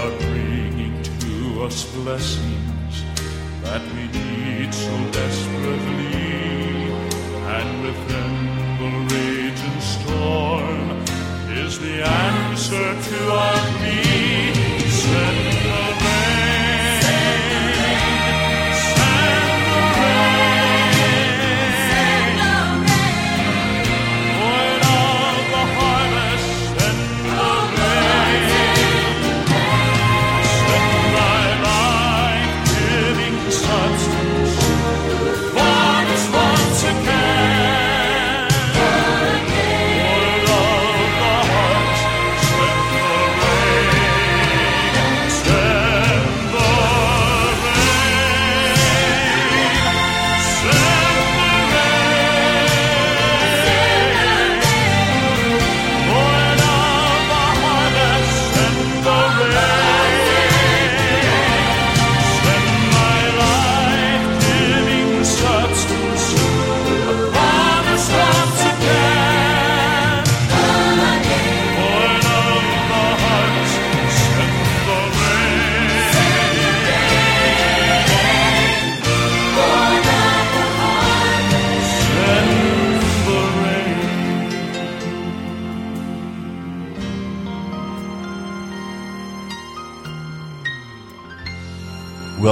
[0.00, 2.94] Are bringing to us blessings
[3.62, 6.30] that we need so desperately.
[7.58, 8.34] And within
[8.80, 10.86] the raging storm
[11.64, 13.59] is the answer to our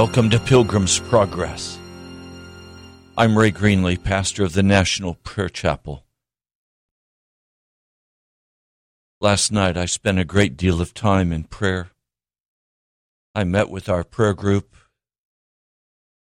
[0.01, 1.77] Welcome to Pilgrim's Progress.
[3.17, 6.05] I'm Ray Greenley, pastor of the National Prayer Chapel.
[9.19, 11.89] Last night I spent a great deal of time in prayer.
[13.35, 14.73] I met with our prayer group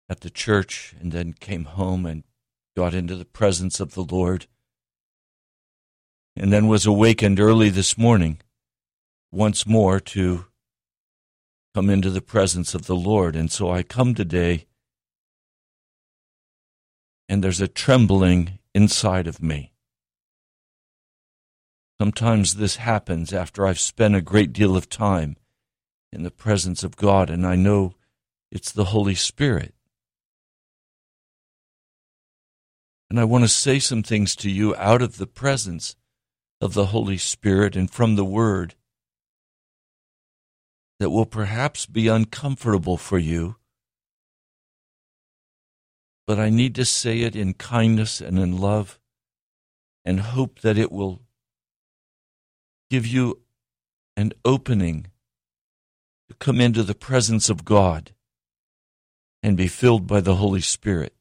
[0.08, 2.24] at the church and then came home and
[2.74, 4.46] got into the presence of the Lord.
[6.38, 8.40] And then was awakened early this morning
[9.30, 10.46] once more to
[11.78, 13.36] come into the presence of the Lord.
[13.36, 14.66] And so I come today,
[17.30, 19.74] and there's a trembling inside of me.
[22.02, 25.38] Sometimes this happens after I've spent a great deal of time
[26.12, 27.94] in the presence of God, and I know
[28.52, 29.76] it's the Holy Spirit.
[33.08, 35.96] And I want to say some things to you out of the presence
[36.60, 38.74] of the Holy Spirit and from the Word
[41.00, 43.56] that will perhaps be uncomfortable for you.
[46.26, 49.00] But I need to say it in kindness and in love
[50.04, 51.22] and hope that it will
[52.90, 53.42] give you
[54.16, 55.08] an opening
[56.30, 58.14] to come into the presence of God
[59.44, 61.14] and be filled by the Holy Spirit.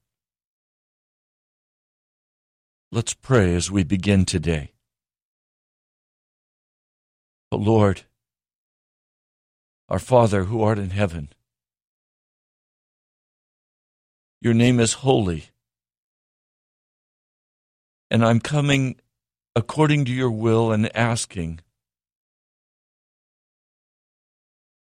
[2.91, 4.73] Let's pray as we begin today.
[7.53, 8.03] Oh Lord,
[9.89, 11.29] our Father who art in heaven,
[14.41, 15.47] your name is holy.
[18.11, 18.97] And I'm coming
[19.57, 21.61] according to your will and asking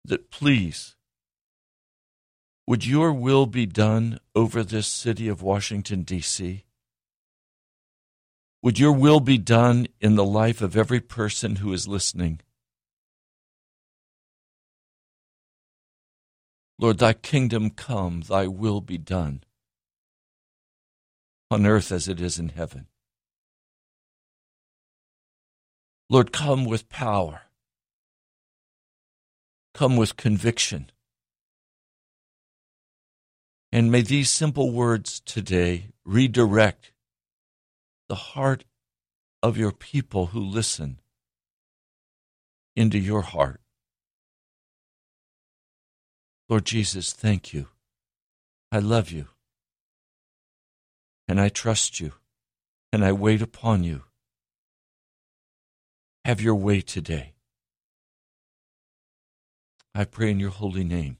[0.05, 0.97] that please
[2.67, 6.65] Would your will be done over this city of Washington, D.C.?
[8.63, 12.41] Would your will be done in the life of every person who is listening?
[16.81, 19.45] Lord, thy kingdom come, thy will be done,
[21.51, 22.87] on earth as it is in heaven.
[26.09, 27.43] Lord, come with power,
[29.75, 30.91] come with conviction.
[33.71, 36.93] And may these simple words today redirect
[38.09, 38.65] the heart
[39.43, 40.99] of your people who listen
[42.75, 43.61] into your heart.
[46.51, 47.69] Lord Jesus, thank you.
[48.73, 49.27] I love you.
[51.29, 52.15] And I trust you.
[52.93, 54.03] And I wait upon you.
[56.25, 57.35] Have your way today.
[59.95, 61.19] I pray in your holy name.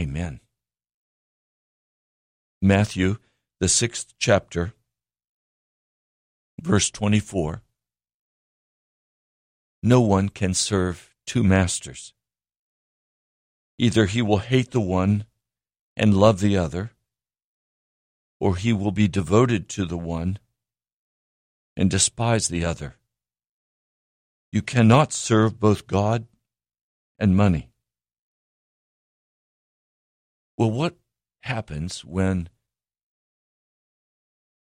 [0.00, 0.38] Amen.
[2.62, 3.16] Matthew,
[3.58, 4.72] the sixth chapter,
[6.62, 7.62] verse 24.
[9.82, 12.14] No one can serve two masters.
[13.78, 15.24] Either he will hate the one
[15.96, 16.92] and love the other,
[18.38, 20.38] or he will be devoted to the one
[21.76, 22.96] and despise the other.
[24.52, 26.26] You cannot serve both God
[27.18, 27.70] and money.
[30.56, 30.96] Well, what
[31.42, 32.48] happens when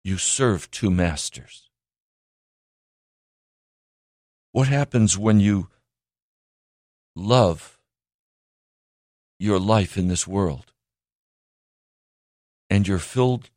[0.04, 1.70] you serve two masters?
[4.52, 5.69] What happens when you
[7.14, 7.77] love
[9.38, 10.73] your life in this world
[12.69, 13.50] and you're filled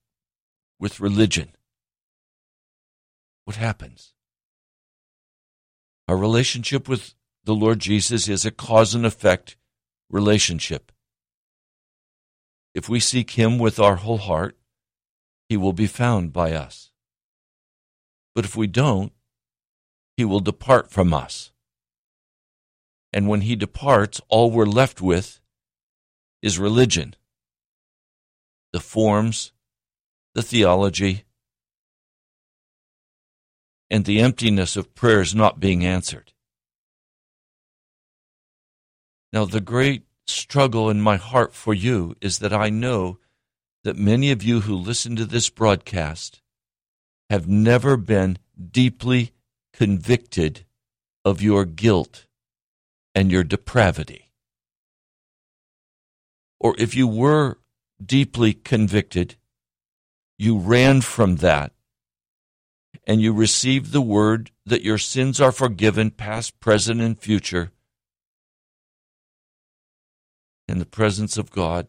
[0.79, 1.49] with religion?
[3.45, 4.13] What happens?
[6.07, 9.57] Our relationship with the Lord Jesus is a cause and effect
[10.09, 10.91] relationship.
[12.73, 14.57] If we seek Him with our whole heart,
[15.49, 16.91] He will be found by us.
[18.33, 19.11] But if we don't,
[20.15, 21.51] He will depart from us.
[23.11, 25.40] And when He departs, all we're left with
[26.41, 27.15] is religion
[28.73, 29.51] the forms,
[30.33, 31.25] the theology,
[33.89, 36.31] and the emptiness of prayers not being answered.
[39.33, 43.19] Now, the great struggle in my heart for you is that I know
[43.83, 46.41] that many of you who listen to this broadcast
[47.29, 48.37] have never been
[48.71, 49.31] deeply
[49.73, 50.65] convicted
[51.25, 52.25] of your guilt
[53.13, 54.30] and your depravity.
[56.61, 57.57] Or if you were
[58.03, 59.35] deeply convicted,
[60.37, 61.73] you ran from that
[63.05, 67.71] and you received the word that your sins are forgiven, past, present, and future
[70.71, 71.87] and the presence of God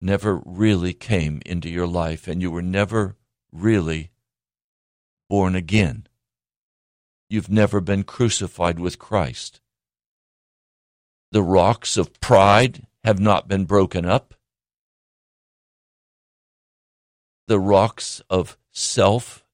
[0.00, 3.16] never really came into your life, and you were never
[3.52, 4.10] really
[5.28, 6.06] born again.
[7.28, 9.60] You've never been crucified with Christ.
[11.30, 14.34] The rocks of pride have not been broken up.
[17.48, 19.44] The rocks of self,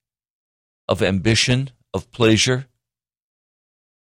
[0.88, 2.66] of ambition, of pleasure,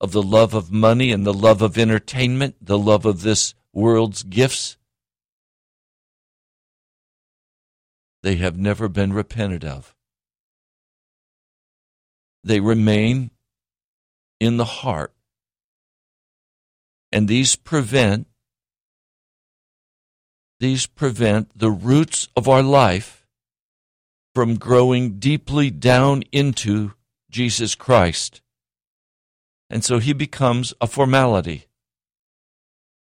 [0.02, 4.24] of the love of money and the love of entertainment, the love of this world's
[4.24, 4.78] gifts,
[8.22, 9.96] they have never been repented of.
[12.44, 13.32] They remain
[14.40, 15.14] in the heart.
[17.12, 18.28] And these prevent
[20.60, 23.26] these prevent the roots of our life
[24.36, 26.94] from growing deeply down into
[27.30, 28.42] Jesus Christ.
[29.70, 31.66] And so he becomes a formality.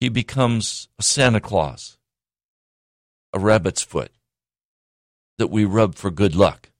[0.01, 1.99] He becomes a Santa Claus,
[3.33, 4.13] a rabbit's foot
[5.39, 6.71] that we rub for good luck.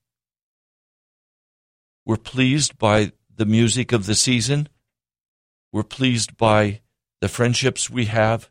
[2.05, 4.69] We're pleased by the music of the season.
[5.71, 6.81] We're pleased by
[7.21, 8.49] the friendships we have.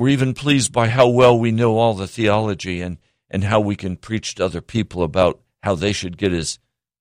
[0.00, 2.96] We're even pleased by how well we know all the theology and,
[3.28, 6.58] and how we can preach to other people about how they should get as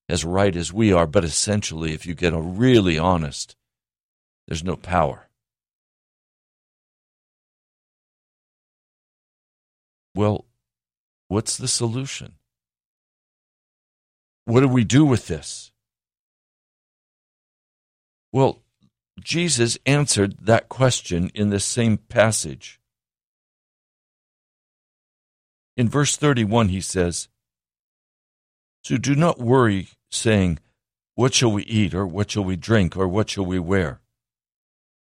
[0.10, 3.56] as right as we are, but essentially, if you get a really honest,
[4.50, 5.30] there's no power.
[10.14, 10.44] Well,
[11.30, 12.34] what's the solution?
[14.44, 15.72] What do we do with this?
[18.34, 18.60] Well,
[19.22, 22.79] Jesus answered that question in the same passage.
[25.80, 27.30] In verse 31, he says,
[28.84, 30.60] So do not worry saying,
[31.16, 34.02] What shall we eat, or what shall we drink, or what shall we wear?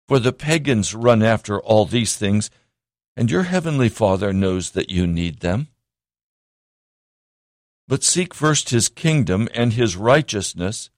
[0.06, 2.48] For the pagans run after all these things,
[3.16, 5.66] and your heavenly Father knows that you need them.
[7.88, 10.90] But seek first his kingdom and his righteousness,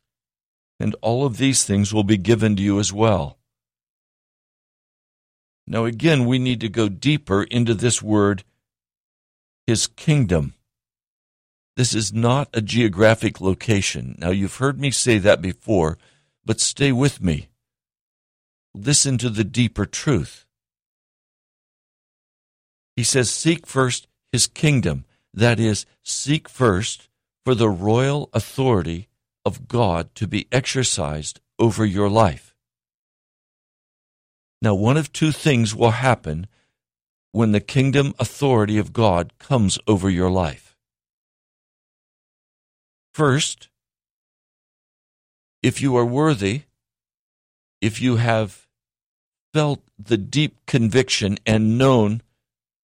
[0.79, 3.39] and all of these things will be given to you as well.
[5.67, 8.45] Now, again, we need to go deeper into this word,
[9.67, 10.55] his kingdom.
[11.77, 14.17] This is not a geographic location.
[14.19, 15.99] Now, you've heard me say that before,
[16.45, 17.49] but stay with me.
[18.75, 20.47] Listen to the deeper truth.
[22.97, 25.05] He says, Seek first his kingdom.
[25.33, 27.09] That is, seek first
[27.45, 29.09] for the royal authority
[29.45, 32.55] of God to be exercised over your life.
[34.63, 36.47] Now, one of two things will happen
[37.35, 40.77] when the kingdom authority of God comes over your life.
[43.13, 43.71] First,
[45.61, 46.63] if you are worthy,
[47.81, 48.69] if you have
[49.53, 52.23] felt the deep conviction and known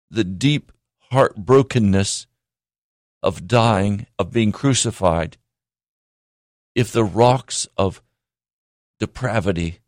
[0.10, 0.72] the deep
[1.12, 2.26] heartbrokenness
[3.22, 5.38] of dying, of being crucified,
[6.74, 8.02] if the rocks of
[9.00, 9.82] depravity,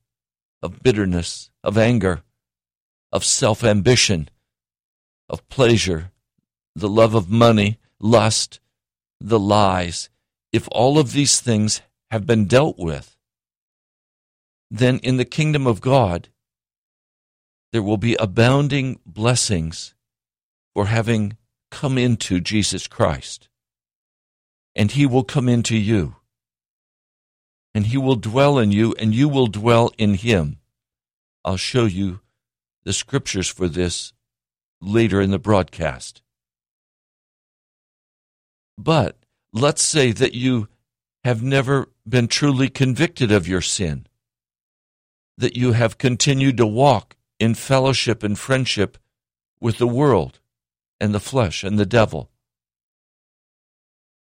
[0.62, 2.22] of bitterness, of anger,
[3.12, 4.30] of self ambition,
[5.30, 6.12] of pleasure,
[6.76, 8.60] the love of money, lust,
[9.20, 10.10] the lies,
[10.52, 13.18] if all of these things have been dealt with,
[14.70, 16.30] then in the kingdom of God,
[17.72, 19.96] there will be abounding blessings
[20.74, 21.38] for having
[21.72, 23.50] come into Jesus Christ.
[24.76, 26.16] And he will come into you.
[27.74, 30.60] And he will dwell in you, and you will dwell in him.
[31.44, 32.20] I'll show you
[32.84, 34.14] the scriptures for this
[34.84, 36.22] later in the broadcast.
[38.78, 39.18] But
[39.52, 40.68] let's say that you
[41.24, 44.08] have never been truly convicted of your sin,
[45.38, 48.98] that you have continued to walk in fellowship and friendship
[49.62, 50.40] with the world
[51.00, 52.30] and the flesh and the devil.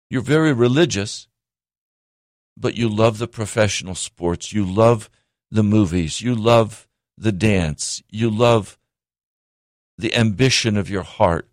[0.09, 1.27] You're very religious,
[2.55, 5.09] but you love the professional sports, you love
[5.49, 6.87] the movies, you love
[7.17, 8.77] the dance, you love
[9.97, 11.47] the ambition of your heart.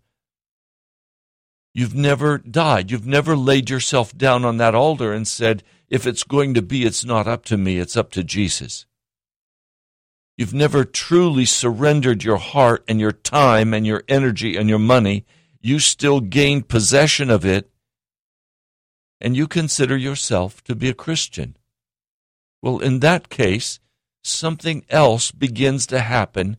[1.73, 2.91] You've never died.
[2.91, 6.85] You've never laid yourself down on that altar and said, if it's going to be,
[6.85, 8.85] it's not up to me, it's up to Jesus.
[10.37, 15.25] You've never truly surrendered your heart and your time and your energy and your money.
[15.61, 17.69] You still gained possession of it,
[19.21, 21.55] and you consider yourself to be a Christian.
[22.61, 23.79] Well, in that case,
[24.23, 26.57] something else begins to happen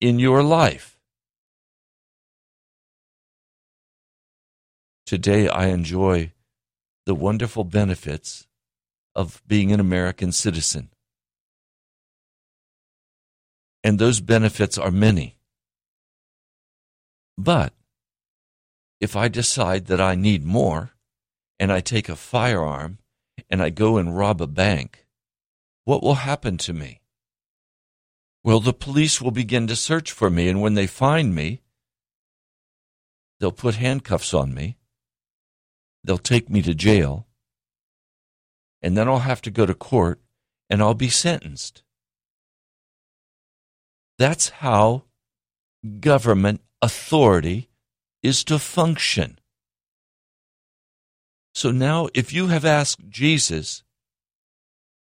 [0.00, 0.91] in your life.
[5.06, 6.32] Today, I enjoy
[7.06, 8.46] the wonderful benefits
[9.14, 10.90] of being an American citizen.
[13.84, 15.36] And those benefits are many.
[17.36, 17.72] But
[19.00, 20.92] if I decide that I need more,
[21.58, 22.98] and I take a firearm
[23.50, 25.06] and I go and rob a bank,
[25.84, 27.00] what will happen to me?
[28.44, 31.62] Well, the police will begin to search for me, and when they find me,
[33.38, 34.76] they'll put handcuffs on me,
[36.04, 37.26] they'll take me to jail,
[38.80, 40.20] and then I'll have to go to court
[40.68, 41.82] and I'll be sentenced.
[44.18, 45.04] That's how
[46.00, 47.68] government authority
[48.22, 49.38] is to function.
[51.54, 53.82] So now, if you have asked Jesus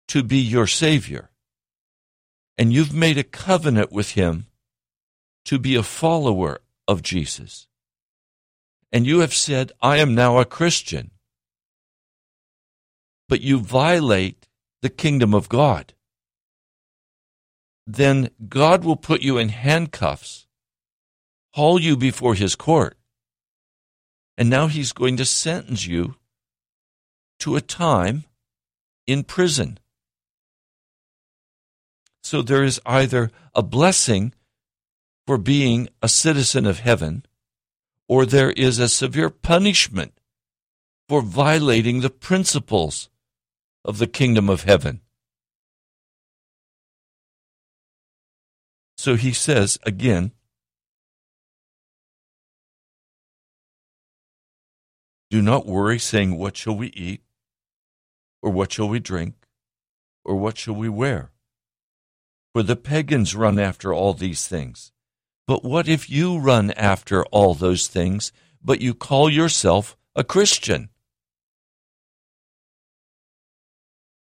[0.10, 1.30] to be your Savior,
[2.58, 4.48] and you've made a covenant with Him
[5.46, 7.68] to be a follower of Jesus,
[8.92, 11.12] and you have said, I am now a Christian,
[13.28, 14.48] but you violate
[14.82, 15.94] the kingdom of God,
[17.86, 20.48] then God will put you in handcuffs,
[21.54, 22.98] haul you before his court,
[24.38, 26.16] and now he's going to sentence you
[27.40, 28.26] to a time
[29.06, 29.80] in prison.
[32.22, 34.34] So there is either a blessing
[35.26, 37.26] for being a citizen of heaven,
[38.08, 40.14] or there is a severe punishment
[41.10, 43.10] for violating the principles
[43.84, 45.02] of the kingdom of heaven.
[48.98, 50.32] So he says again,
[55.30, 57.22] Do not worry, saying, What shall we eat?
[58.42, 59.36] Or what shall we drink?
[60.24, 61.32] Or what shall we wear?
[62.54, 64.92] For the pagans run after all these things.
[65.48, 70.90] But what if you run after all those things, but you call yourself a Christian?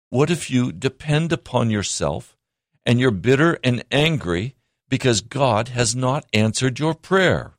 [0.10, 2.36] What if you depend upon yourself
[2.86, 4.56] and you're bitter and angry
[4.90, 7.54] because God has not answered your prayer?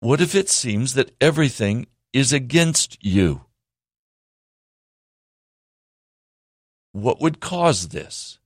[0.00, 3.42] What if it seems that everything is against you?
[6.92, 8.38] What would cause this?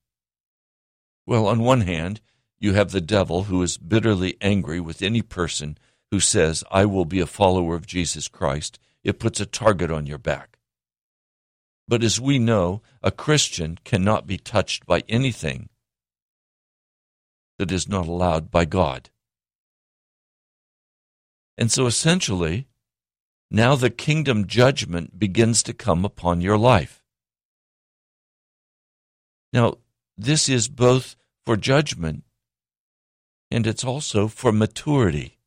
[1.25, 2.21] Well, on one hand,
[2.62, 5.76] you have the devil who is bitterly angry with any person
[6.12, 8.78] who says, I will be a follower of Jesus Christ.
[9.02, 10.61] It puts a target on your back.
[11.88, 15.71] But as we know, a Christian cannot be touched by anything
[17.59, 19.11] that is not allowed by God.
[21.59, 22.69] And so essentially,
[23.50, 27.02] now the kingdom judgment begins to come upon your life.
[29.52, 29.78] Now,
[30.16, 32.23] this is both for judgment
[33.53, 35.39] and it's also for maturity,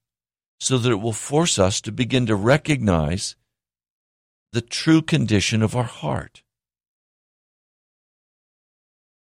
[0.59, 3.35] so that it will force us to begin to recognize
[4.53, 6.43] the true condition of our heart.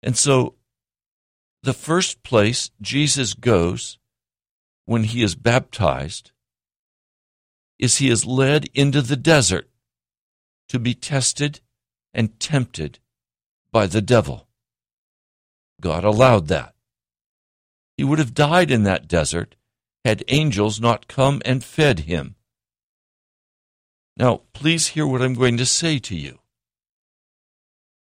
[0.03, 0.57] And so,
[1.63, 3.99] the first place Jesus goes
[4.87, 6.33] when he is baptized
[7.79, 9.71] is he is led into the desert
[10.69, 11.61] to be tested
[12.13, 12.99] and tempted
[13.71, 14.49] by the devil.
[15.81, 16.74] God allowed that.
[17.97, 19.55] He would have died in that desert
[20.05, 22.35] had angels not come and fed him.
[24.17, 26.41] Now, please hear what I'm going to say to you.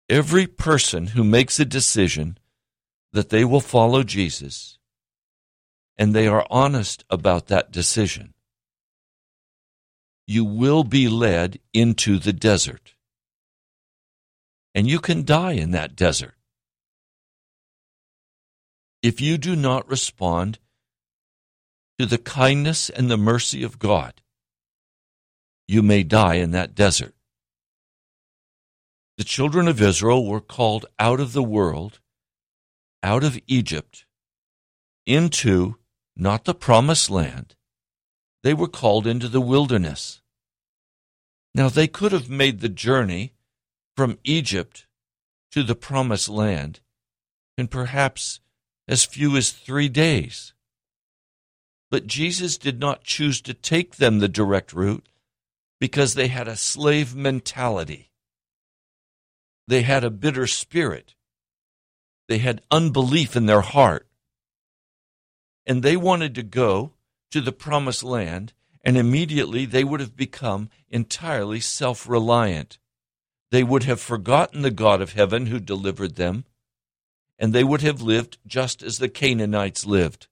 [0.09, 2.37] Every person who makes a decision
[3.13, 4.77] that they will follow Jesus
[5.97, 8.33] and they are honest about that decision,
[10.27, 12.95] you will be led into the desert.
[14.73, 16.35] And you can die in that desert.
[19.03, 20.59] If you do not respond
[21.97, 24.21] to the kindness and the mercy of God,
[25.67, 27.15] you may die in that desert.
[29.17, 31.99] The children of Israel were called out of the world,
[33.01, 34.05] out of Egypt,
[35.05, 35.77] into
[36.15, 37.55] not the promised land.
[38.43, 40.21] They were called into the wilderness.
[41.53, 43.33] Now, they could have made the journey
[43.95, 44.87] from Egypt
[45.51, 46.79] to the promised land
[47.57, 48.39] in perhaps
[48.87, 50.53] as few as three days.
[51.89, 55.07] But Jesus did not choose to take them the direct route
[55.79, 58.11] because they had a slave mentality.
[59.67, 61.15] They had a bitter spirit.
[62.27, 64.07] They had unbelief in their heart.
[65.65, 66.93] And they wanted to go
[67.31, 72.77] to the promised land and immediately they would have become entirely self reliant.
[73.51, 76.45] They would have forgotten the God of heaven who delivered them,
[77.41, 80.27] and they would have lived just as the Canaanites lived.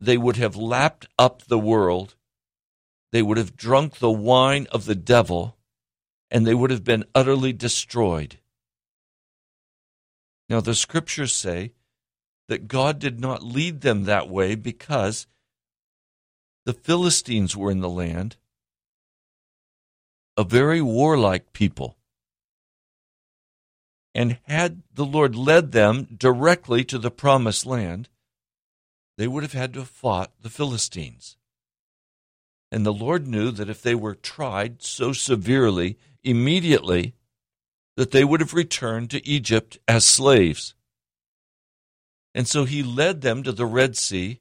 [0.00, 2.14] They would have lapped up the world,
[3.10, 5.56] they would have drunk the wine of the devil,
[6.30, 8.38] and they would have been utterly destroyed.
[10.48, 11.72] Now, the scriptures say
[12.46, 15.26] that God did not lead them that way because
[16.64, 18.36] the Philistines were in the land,
[20.36, 21.96] a very warlike people.
[24.14, 28.08] And had the Lord led them directly to the promised land,
[29.16, 31.36] they would have had to have fought the Philistines.
[32.72, 37.14] And the Lord knew that if they were tried so severely immediately,
[37.96, 40.74] that they would have returned to Egypt as slaves.
[42.34, 44.40] And so he led them to the Red Sea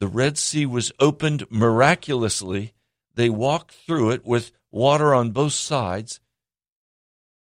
[0.00, 2.72] the Red Sea was opened miraculously.
[3.14, 6.20] They walked through it with water on both sides.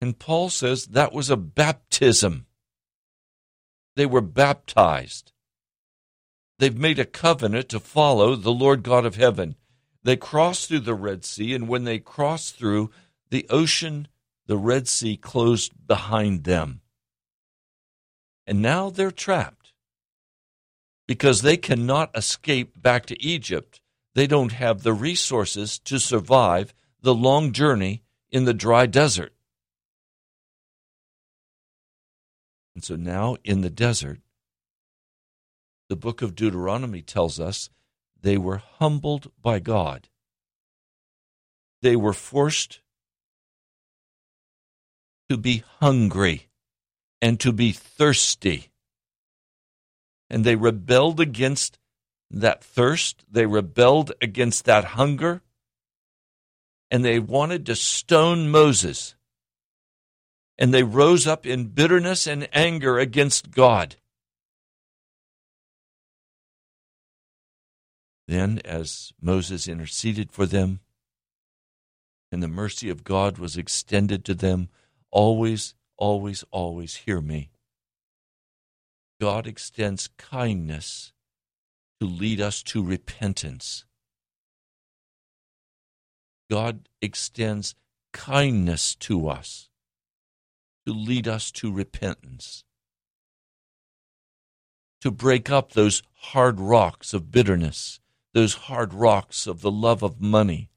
[0.02, 2.48] And Paul says that was a baptism.
[3.96, 5.32] They were baptized.
[6.58, 9.56] They've made a covenant to follow the Lord God of heaven.
[10.04, 12.90] They crossed through the Red Sea, and when they crossed through,
[13.30, 14.08] the ocean,
[14.48, 16.82] the Red Sea, closed behind them.
[18.48, 19.74] And now they're trapped
[21.08, 23.82] because they cannot escape back to Egypt.
[24.16, 29.34] They don't have the resources to survive the long journey in the dry desert.
[32.76, 34.20] And so now in the desert,
[35.90, 37.70] the book of Deuteronomy tells us
[38.22, 40.08] they were humbled by God.
[41.82, 42.80] They were forced
[45.30, 46.50] to be hungry
[47.22, 48.72] and to be thirsty
[50.32, 51.78] and they rebelled against
[52.32, 53.26] that thirst.
[53.30, 55.42] They rebelled against that hunger.
[56.90, 59.16] And they wanted to stone Moses.
[60.62, 63.96] And they rose up in bitterness and anger against God.
[68.28, 70.82] Then, as Moses interceded for them,
[72.32, 74.70] and the mercy of God was extended to them,
[75.10, 77.50] always, always, always hear me.
[79.20, 81.12] God extends kindness
[82.00, 83.84] to lead us to repentance.
[86.52, 87.74] God extends
[88.14, 89.71] kindness to us
[90.86, 92.64] to lead us to repentance,
[95.02, 98.00] to break up those hard rocks of bitterness,
[98.34, 100.70] those hard rocks of the love of money,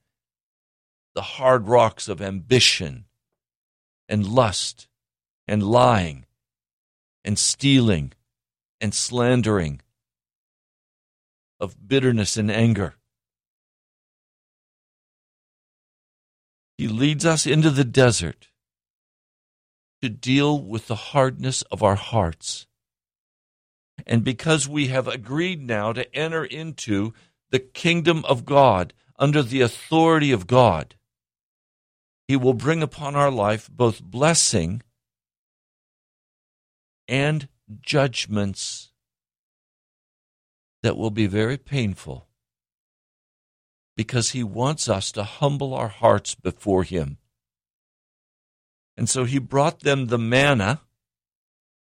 [1.14, 3.04] the hard rocks of ambition
[4.08, 4.88] and lust
[5.46, 6.26] and lying
[7.24, 8.12] and stealing
[8.80, 9.80] and slandering,
[11.60, 12.94] of bitterness and anger.
[16.76, 18.48] He leads us into the desert
[20.04, 22.66] to deal with the hardness of our hearts.
[24.06, 27.14] And because we have agreed now to enter into
[27.50, 30.94] the kingdom of God under the authority of God,
[32.28, 34.82] He will bring upon our life both blessing
[37.08, 37.48] and
[37.80, 38.92] judgments
[40.82, 42.28] that will be very painful
[43.96, 47.16] because He wants us to humble our hearts before Him.
[48.96, 50.80] And so He brought them the manna.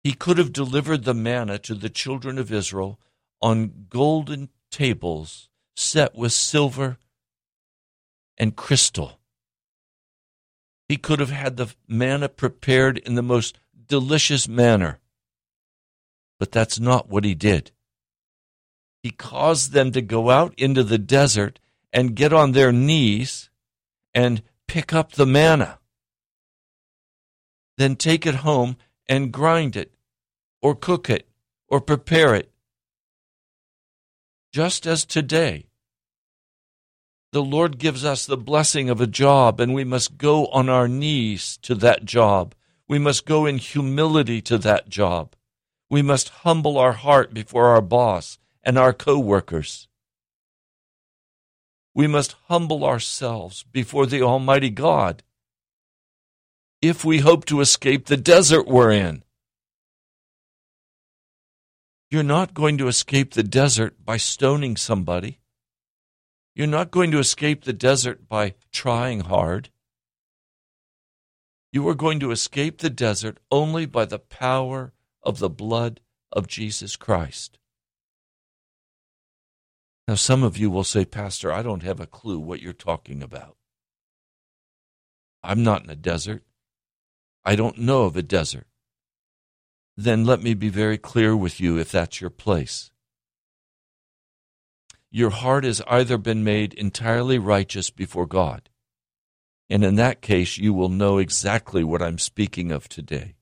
[0.04, 3.00] He could have delivered the manna to the children of Israel
[3.42, 6.98] on golden tables set with silver
[8.38, 9.20] and crystal.
[10.88, 15.00] He could have had the manna prepared in the most delicious manner.
[16.40, 17.72] But that's not what he did.
[19.02, 21.60] He caused them to go out into the desert
[21.92, 23.50] and get on their knees
[24.14, 25.80] and pick up the manna.
[27.78, 29.94] Then take it home and grind it,
[30.62, 31.28] or cook it,
[31.68, 32.52] or prepare it.
[34.52, 35.66] Just as today,
[37.32, 40.88] the Lord gives us the blessing of a job, and we must go on our
[40.88, 42.54] knees to that job.
[42.88, 45.36] We must go in humility to that job.
[45.90, 49.88] We must humble our heart before our boss and our co workers.
[51.96, 55.24] We must humble ourselves before the Almighty God
[56.84, 59.24] if we hope to escape the desert we're in.
[62.12, 65.40] You're not going to escape the desert by stoning somebody.
[66.54, 69.70] You're not going to escape the desert by trying hard.
[71.72, 74.92] You are going to escape the desert only by the power
[75.24, 76.02] of the blood
[76.34, 77.60] of Jesus Christ.
[80.06, 83.24] Now, some of you will say, Pastor, I don't have a clue what you're talking
[83.24, 83.56] about.
[85.42, 86.44] I'm not in a desert.
[87.46, 88.68] I don't know of a desert.
[89.96, 92.92] Then let me be very clear with you if that's your place.
[95.12, 98.70] Your heart has either been made entirely righteous before God,
[99.70, 103.36] and in that case, you will know exactly what I'm speaking of today.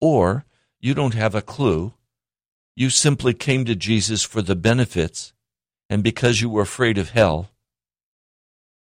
[0.00, 0.46] Or
[0.80, 1.94] you don't have a clue.
[2.74, 5.34] You simply came to Jesus for the benefits
[5.90, 7.50] and because you were afraid of hell.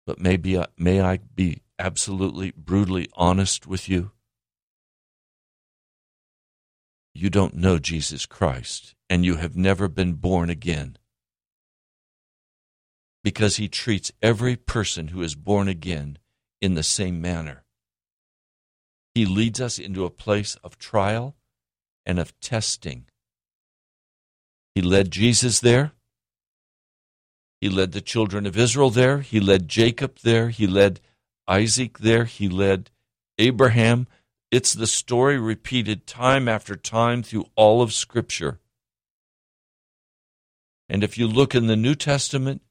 [0.05, 4.11] But maybe uh, may I be absolutely brutally honest with you?
[7.19, 10.97] You don't know Jesus Christ and you have never been born again.
[13.25, 16.17] Because he treats every person who is born again
[16.61, 17.65] in the same manner.
[19.13, 21.35] He leads us into a place of trial
[22.05, 23.07] and of testing.
[24.73, 25.91] He led Jesus there.
[27.59, 29.19] He led the children of Israel there.
[29.19, 30.47] He led Jacob there.
[30.47, 31.01] He led
[31.49, 32.23] Isaac there.
[32.23, 32.91] He led
[33.37, 34.07] Abraham.
[34.51, 38.59] It's the story repeated time after time through all of Scripture.
[40.87, 42.63] And if you look in the New Testament,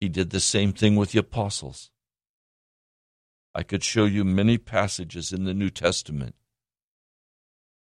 [0.00, 1.90] he did the same thing with the apostles.
[3.54, 6.34] I could show you many passages in the New Testament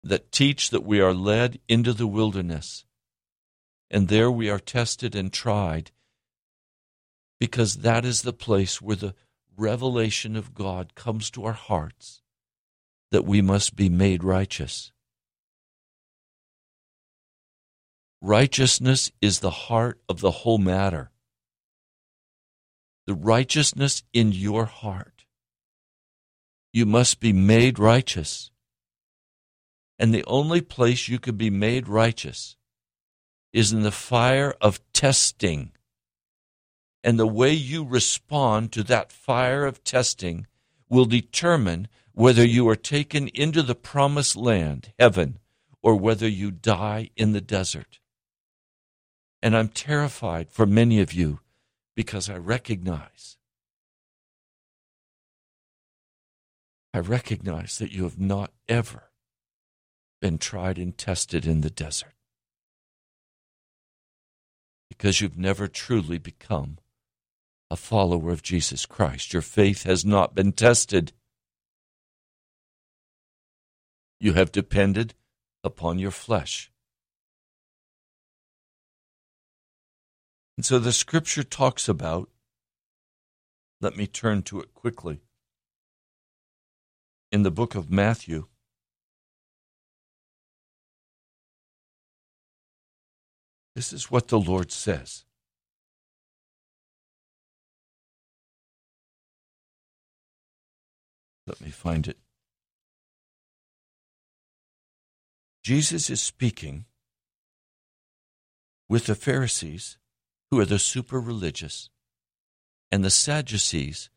[0.03, 2.85] that teach that we are led into the wilderness,
[3.89, 5.91] and there we are tested and tried,
[7.39, 9.15] because that is the place where the
[9.57, 12.21] revelation of God comes to our hearts
[13.11, 14.91] that we must be made righteous.
[18.21, 21.11] Righteousness is the heart of the whole matter.
[23.05, 25.25] The righteousness in your heart.
[26.73, 28.51] You must be made righteous.
[29.99, 32.57] And the only place you can be made righteous
[33.53, 35.71] is in the fire of testing.
[37.05, 40.47] And the way you respond to that fire of testing
[40.89, 45.37] will determine whether you are taken into the promised land, heaven,
[45.83, 47.99] or whether you die in the desert.
[49.43, 51.41] And I'm terrified for many of you
[51.95, 53.37] because I recognize
[56.91, 59.11] I recognize that you have not ever
[60.21, 62.15] been tried and tested in the desert
[64.89, 66.77] because you've never truly become
[67.75, 69.33] a follower of Jesus Christ.
[69.33, 71.11] Your faith has not been tested.
[74.17, 75.13] You have depended
[75.61, 76.71] upon your flesh.
[80.55, 82.29] And so the scripture talks about,
[83.81, 85.19] let me turn to it quickly.
[87.29, 88.45] In the book of Matthew,
[93.75, 95.25] this is what the Lord says.
[101.47, 102.17] Let me find it.
[105.63, 106.85] Jesus is speaking
[108.87, 109.97] with the Pharisees,
[110.51, 111.89] who are the super religious,
[112.91, 114.09] and the Sadducees,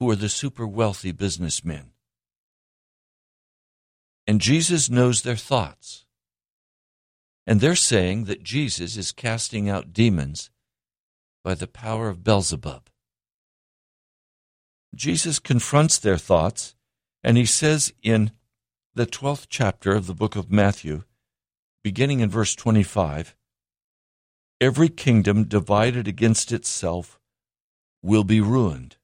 [0.00, 1.92] who are the super wealthy businessmen.
[4.26, 6.04] And Jesus knows their thoughts.
[7.46, 10.50] And they're saying that Jesus is casting out demons
[11.42, 12.90] by the power of Beelzebub.
[14.94, 16.74] Jesus confronts their thoughts,
[17.22, 18.32] and he says in
[18.94, 21.04] the 12th chapter of the book of Matthew,
[21.84, 23.36] beginning in verse 25
[24.60, 27.20] Every kingdom divided against itself
[28.02, 28.96] will be ruined,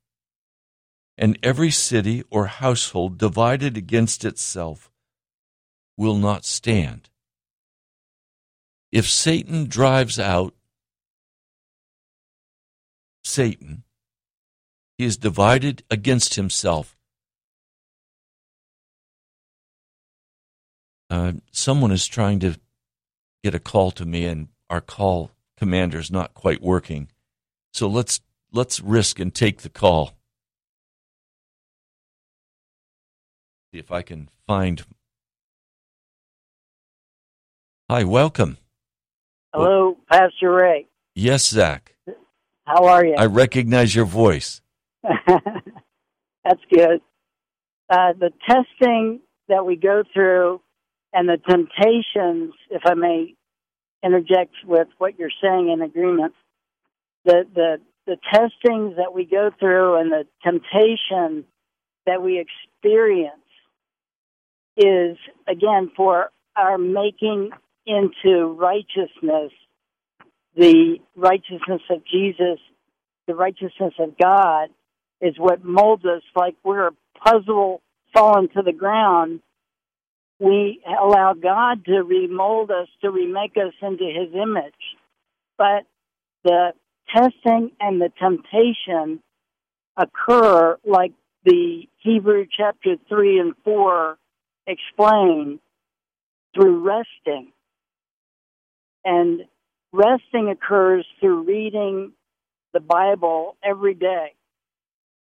[1.17, 4.91] and every city or household divided against itself
[5.97, 7.09] will not stand.
[8.91, 10.55] If Satan drives out
[13.23, 13.84] Satan,
[14.99, 16.97] he is divided against himself.
[21.11, 22.59] Uh, someone is trying to
[23.43, 27.09] get a call to me, and our call commander is not quite working.
[27.73, 28.21] So let's
[28.53, 30.15] let's risk and take the call.
[33.73, 34.85] See if I can find.
[37.91, 38.57] Hi, welcome.
[39.53, 40.87] Hello, Pastor Ray.
[41.15, 41.95] Yes, Zach.
[42.65, 43.15] How are you?
[43.17, 44.63] I recognize your voice.
[46.45, 47.01] That's good.
[47.91, 50.61] Uh, the testing that we go through
[51.13, 53.35] and the temptations, if I may
[54.05, 56.35] interject with what you're saying in agreement,
[57.25, 61.45] the, the, the testings that we go through and the temptation
[62.07, 63.37] that we experience
[64.77, 65.17] is,
[65.49, 67.51] again, for our making
[67.87, 69.53] into righteousness
[70.57, 72.59] the righteousness of Jesus,
[73.27, 74.69] the righteousness of God,
[75.25, 76.93] is what molds us like we're a
[77.25, 77.81] puzzle
[78.15, 79.41] fallen to the ground.
[80.39, 84.75] We allow God to remold us, to remake us into His image.
[85.57, 85.87] But
[86.45, 86.73] the
[87.15, 89.23] testing and the temptation
[89.97, 91.13] occur like
[91.45, 94.19] the Hebrew chapter 3 and 4
[94.67, 95.59] explain
[96.55, 97.53] through resting.
[99.07, 99.43] And
[99.93, 102.13] resting occurs through reading
[102.75, 104.35] the Bible every day,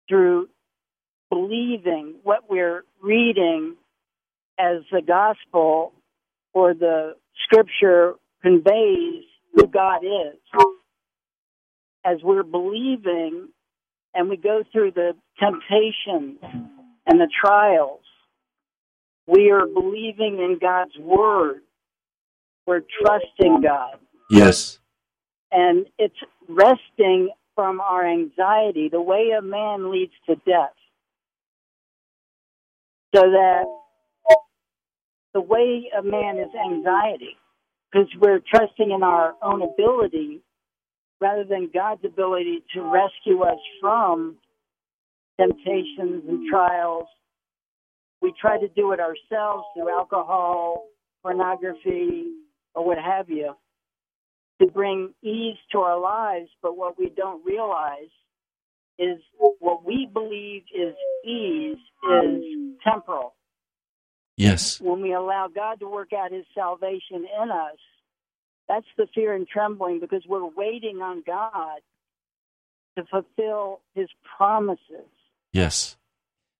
[0.09, 0.49] through
[1.29, 3.75] believing what we're reading
[4.59, 5.93] as the gospel
[6.53, 10.37] or the scripture conveys who God is.
[12.03, 13.49] As we're believing
[14.13, 16.39] and we go through the temptations
[17.05, 18.01] and the trials,
[19.27, 21.61] we are believing in God's word.
[22.65, 23.99] We're trusting God.
[24.29, 24.79] Yes.
[25.51, 26.15] And it's
[26.47, 28.87] resting from our anxiety.
[28.89, 30.71] The way of man leads to death.
[33.13, 33.65] So that
[35.33, 37.35] the way of man is anxiety
[37.91, 40.39] because we're trusting in our own ability
[41.19, 44.37] rather than God's ability to rescue us from
[45.37, 47.07] temptations and trials.
[48.21, 50.85] We try to do it ourselves through alcohol,
[51.23, 52.27] pornography,
[52.73, 53.53] or what have you
[54.59, 58.09] to bring ease to our lives, but what we don't realize
[58.97, 59.19] is
[59.59, 60.93] what we believe is
[61.25, 61.77] ease
[62.11, 62.43] is
[62.83, 63.35] temporal.
[64.35, 64.79] Yes.
[64.79, 67.77] When we allow God to work out his salvation in us,
[68.67, 71.79] that's the fear and trembling because we're waiting on God
[72.97, 75.07] to fulfill his promises.
[75.51, 75.97] Yes.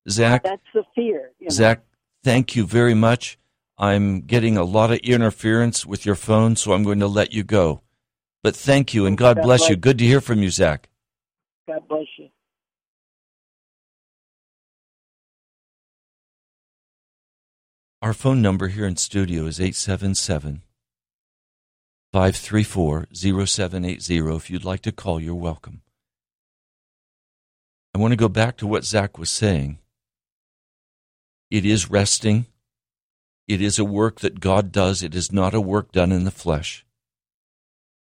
[0.10, 1.32] Zach, That's the fear.
[1.40, 1.52] You know?
[1.52, 1.84] Zach,
[2.24, 3.38] thank you very much.
[3.78, 7.44] I'm getting a lot of interference with your phone, so I'm going to let you
[7.44, 7.82] go.
[8.44, 9.76] But thank you, and God God bless you.
[9.76, 10.90] Good to hear from you, Zach.
[11.68, 12.30] God bless you.
[18.02, 20.62] Our phone number here in studio is 877
[22.14, 24.36] 534 0780.
[24.36, 25.82] If you'd like to call, you're welcome.
[27.94, 29.80] I want to go back to what Zach was saying.
[31.52, 32.46] It is resting.
[33.50, 35.04] It is a work that God does.
[35.04, 36.86] It is not a work done in the flesh.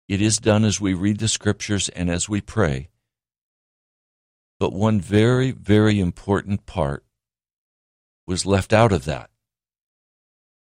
[0.08, 2.88] It is done as we read the scriptures and as we pray.
[4.58, 7.04] But one very, very important part
[8.26, 9.28] was left out of that.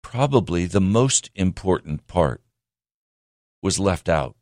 [0.02, 2.42] Probably the most important part
[3.60, 4.36] was left out.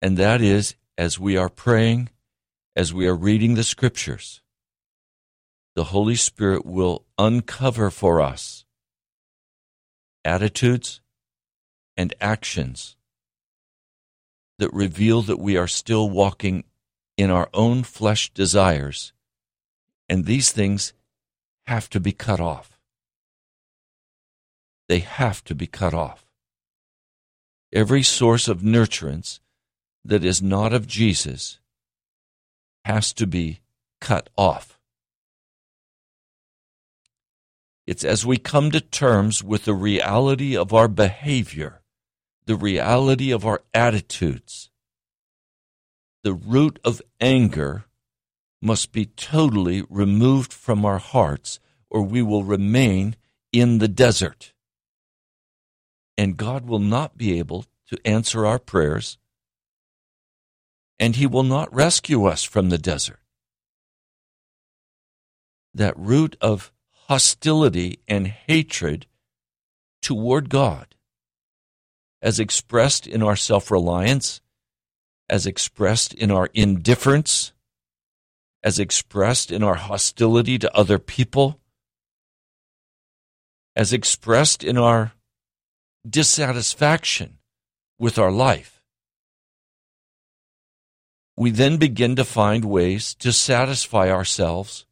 [0.00, 2.08] And that is as we are praying,
[2.74, 4.42] as we are reading the scriptures,
[5.76, 8.64] the Holy Spirit will uncover for us
[10.24, 11.00] attitudes
[11.96, 12.96] and actions
[14.58, 16.64] that reveal that we are still walking
[17.16, 19.12] in our own flesh desires,
[20.08, 20.92] and these things
[21.66, 22.78] have to be cut off.
[24.88, 26.26] They have to be cut off.
[27.72, 29.40] Every source of nurturance
[30.04, 31.58] that is not of Jesus
[32.84, 33.60] has to be
[34.00, 34.78] cut off.
[37.86, 41.81] It's as we come to terms with the reality of our behavior,
[42.46, 44.70] the reality of our attitudes.
[46.24, 47.84] The root of anger
[48.60, 51.58] must be totally removed from our hearts,
[51.90, 53.16] or we will remain
[53.52, 54.52] in the desert.
[56.16, 59.18] And God will not be able to answer our prayers,
[60.98, 63.18] and He will not rescue us from the desert.
[65.74, 66.72] That root of
[67.08, 69.06] hostility and hatred
[70.00, 70.94] toward God,
[72.22, 74.40] as expressed in our self reliance,
[75.28, 77.52] as expressed in our indifference,
[78.62, 81.58] as expressed in our hostility to other people,
[83.74, 85.12] as expressed in our
[86.08, 87.38] dissatisfaction
[87.98, 88.82] with our life.
[91.36, 94.86] We then begin to find ways to satisfy ourselves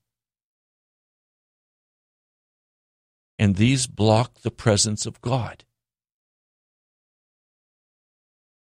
[3.38, 5.64] and these block the presence of God.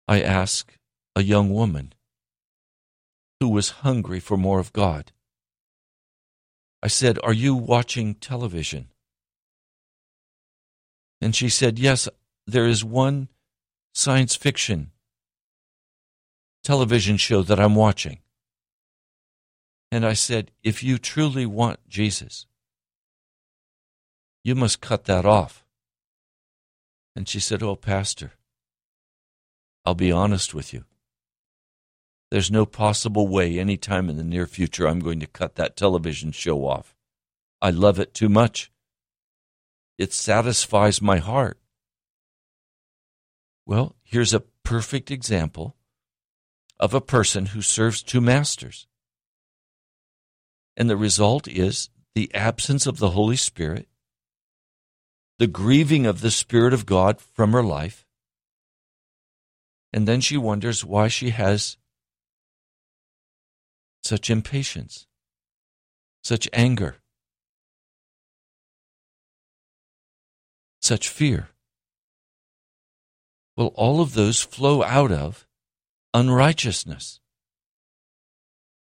[0.07, 0.77] I ask
[1.15, 1.93] a young woman
[3.39, 5.11] who was hungry for more of God.
[6.81, 8.89] I said, Are you watching television?
[11.21, 12.09] And she said, Yes,
[12.45, 13.29] there is one
[13.93, 14.91] science fiction
[16.63, 18.19] television show that I'm watching.
[19.91, 22.47] And I said, If you truly want Jesus,
[24.43, 25.65] you must cut that off.
[27.15, 28.33] And she said, Oh, Pastor,
[29.85, 30.85] I'll be honest with you.
[32.31, 35.77] There's no possible way any time in the near future I'm going to cut that
[35.77, 36.95] television show off.
[37.61, 38.71] I love it too much.
[39.97, 41.59] It satisfies my heart.
[43.65, 45.75] Well, here's a perfect example
[46.79, 48.87] of a person who serves two masters.
[50.75, 53.87] And the result is the absence of the Holy Spirit
[55.39, 58.02] the grieving of the Spirit of God from her life.
[59.93, 61.77] And then she wonders why she has
[64.03, 65.05] such impatience,
[66.23, 66.97] such anger,
[70.81, 71.49] such fear.
[73.55, 75.47] Well, all of those flow out of
[76.13, 77.19] unrighteousness.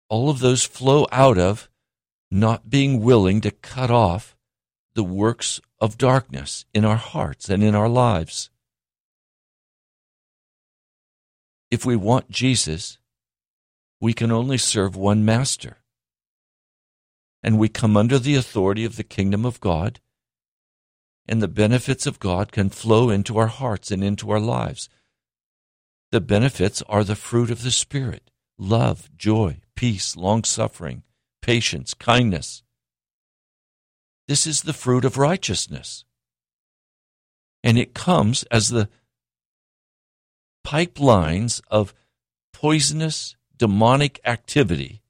[0.08, 1.68] All of those flow out of
[2.30, 4.38] not being willing to cut off
[4.94, 8.51] the works of darkness in our hearts and in our lives.
[11.72, 13.00] If we want Jesus,
[14.00, 15.78] we can only serve one master.
[17.42, 20.00] And we come under the authority of the kingdom of God,
[21.28, 24.90] and the benefits of God can flow into our hearts and into our lives.
[26.12, 28.30] The benefits are the fruit of the Spirit
[28.60, 31.02] love, joy, peace, long suffering,
[31.42, 32.62] patience, kindness,
[34.32, 36.06] this is the fruit of righteousness.
[37.66, 38.88] And it comes as the
[40.66, 41.94] pipelines of
[42.54, 45.02] poisonous, demonic activity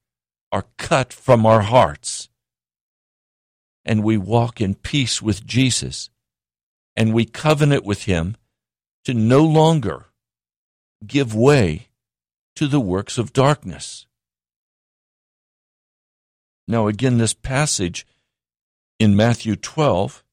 [0.52, 2.30] are cut from our hearts.
[3.86, 6.10] And we walk in peace with Jesus.
[6.96, 8.36] And we covenant with Him
[9.06, 10.08] to no longer
[11.06, 11.88] give way
[12.56, 14.06] to the works of darkness.
[16.68, 18.06] Now, again, this passage
[19.00, 20.24] in Matthew 12,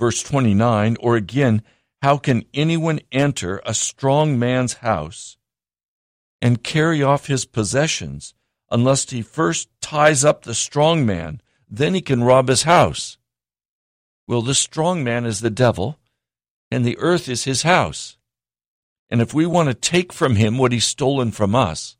[0.00, 1.62] verse 29, or again,
[2.02, 5.36] how can anyone enter a strong man's house
[6.40, 8.34] and carry off his possessions
[8.70, 11.40] unless he first ties up the strong man?
[11.68, 13.18] Then he can rob his house.
[14.26, 15.98] Well, the strong man is the devil,
[16.70, 18.16] and the earth is his house.
[19.10, 21.96] And if we want to take from him what he's stolen from us,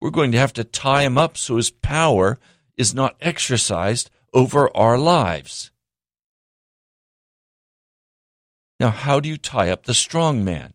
[0.00, 2.38] we're going to have to tie him up so his power
[2.76, 5.70] is not exercised over our lives.
[8.78, 10.74] Now, how do you tie up the strong man?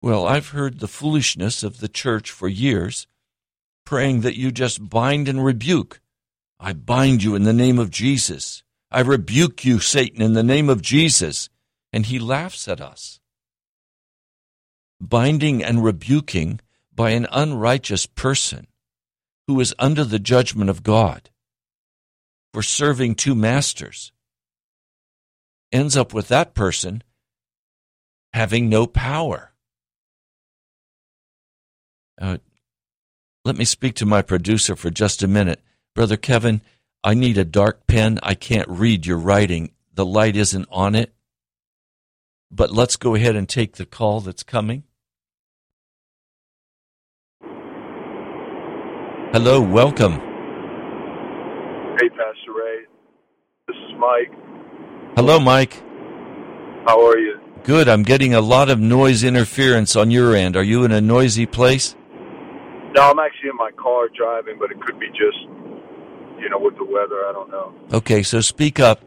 [0.00, 3.06] Well, I've heard the foolishness of the church for years,
[3.84, 6.00] praying that you just bind and rebuke.
[6.58, 8.62] I bind you in the name of Jesus.
[8.90, 11.48] I rebuke you, Satan, in the name of Jesus.
[11.92, 13.20] And he laughs at us.
[15.00, 16.60] Binding and rebuking
[16.94, 18.66] by an unrighteous person
[19.46, 21.30] who is under the judgment of God
[22.52, 24.12] for serving two masters
[25.76, 27.02] ends up with that person
[28.32, 29.52] having no power.
[32.20, 32.38] Uh,
[33.44, 35.60] let me speak to my producer for just a minute.
[35.94, 36.62] Brother Kevin,
[37.04, 38.18] I need a dark pen.
[38.22, 39.72] I can't read your writing.
[39.92, 41.12] The light isn't on it.
[42.50, 44.84] But let's go ahead and take the call that's coming.
[49.32, 50.12] Hello, welcome.
[51.98, 52.86] Hey, Pastor Ray.
[53.68, 54.55] This is Mike.
[55.16, 55.82] Hello, Mike.
[56.84, 57.40] How are you?
[57.64, 57.88] Good.
[57.88, 60.58] I'm getting a lot of noise interference on your end.
[60.58, 61.96] Are you in a noisy place?
[62.94, 65.40] No, I'm actually in my car driving, but it could be just,
[66.38, 67.24] you know, with the weather.
[67.24, 67.74] I don't know.
[67.94, 69.00] Okay, so speak up.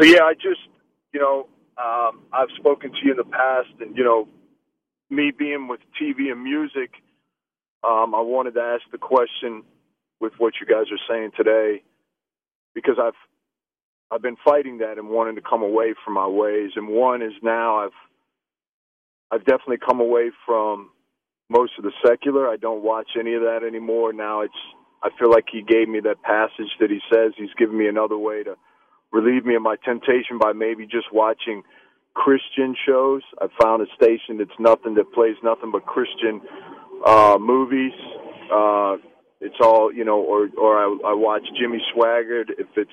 [0.00, 0.66] So, yeah, I just,
[1.12, 4.28] you know, um, I've spoken to you in the past, and, you know,
[5.10, 6.92] me being with TV and music,
[7.84, 9.62] um, I wanted to ask the question
[10.20, 11.82] with what you guys are saying today
[12.74, 13.12] because I've
[14.12, 16.72] I've been fighting that and wanting to come away from my ways.
[16.76, 17.98] And one is now I've
[19.30, 20.90] I've definitely come away from
[21.48, 22.46] most of the secular.
[22.46, 24.12] I don't watch any of that anymore.
[24.12, 24.52] Now it's
[25.02, 28.18] I feel like he gave me that passage that he says he's given me another
[28.18, 28.56] way to
[29.12, 31.62] relieve me of my temptation by maybe just watching
[32.14, 33.22] Christian shows.
[33.40, 36.42] I found a station that's nothing that plays nothing but Christian
[37.06, 37.92] uh, movies.
[38.52, 38.96] Uh,
[39.40, 42.90] it's all you know, or or I, I watch Jimmy Swaggart if it's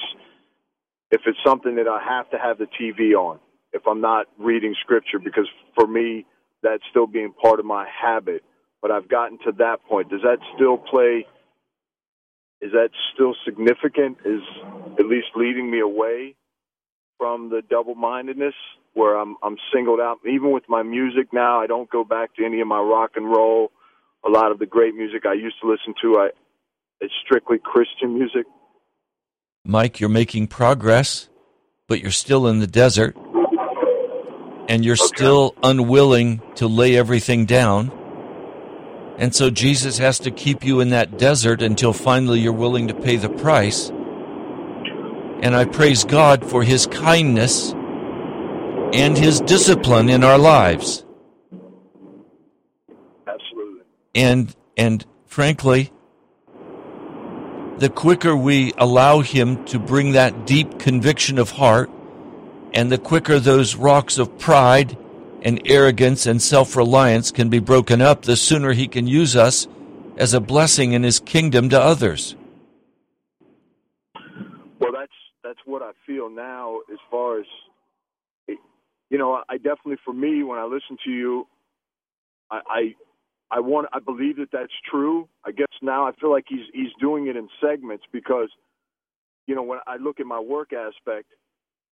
[1.12, 3.40] if it's something that I have to have the TV on.
[3.72, 6.26] If I'm not reading scripture, because for me
[6.64, 8.44] that's still being part of my habit.
[8.82, 10.10] But I've gotten to that point.
[10.10, 11.26] Does that still play?
[12.62, 14.18] Is that still significant?
[14.26, 14.42] Is
[15.00, 16.36] at least leading me away
[17.18, 18.56] from the double-mindedness
[18.94, 20.20] where I'm I'm singled out.
[20.26, 23.30] Even with my music now, I don't go back to any of my rock and
[23.30, 23.72] roll
[24.26, 26.18] a lot of the great music I used to listen to.
[26.20, 26.30] I
[27.02, 28.46] it's strictly Christian music.
[29.66, 31.30] Mike, you're making progress,
[31.88, 33.16] but you're still in the desert,
[34.68, 35.16] and you're Okay.
[35.16, 37.92] still unwilling to lay everything down.
[39.18, 42.94] And so Jesus has to keep you in that desert until finally you're willing to
[42.94, 43.92] pay the price.
[45.42, 47.74] And I praise God for his kindness
[48.94, 51.06] and his discipline in our lives.
[53.28, 53.82] Absolutely.
[54.16, 55.92] and and frankly
[57.80, 61.90] the quicker we allow him to bring that deep conviction of heart
[62.74, 64.98] and the quicker those rocks of pride
[65.42, 69.68] and arrogance and self-reliance can be broken up the sooner he can use us
[70.18, 72.36] as a blessing in his kingdom to others
[74.80, 75.12] Well, that's
[75.44, 76.80] that's what I feel now.
[76.92, 77.46] As far as
[78.48, 81.48] you know, I definitely for me when I listen to you,
[82.50, 82.96] I I,
[83.52, 85.28] I want I believe that that's true.
[85.44, 88.50] I guess now I feel like he's he's doing it in segments because
[89.48, 91.28] you know when I look at my work aspect,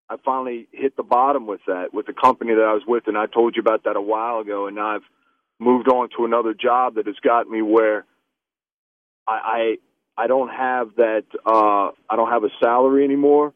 [0.09, 3.17] I finally hit the bottom with that with the company that I was with, and
[3.17, 5.05] I told you about that a while ago, and now I've
[5.59, 8.05] moved on to another job that has got me where
[9.27, 9.77] I,
[10.17, 11.25] I I don't have that.
[11.45, 13.53] Uh, I don't have a salary anymore.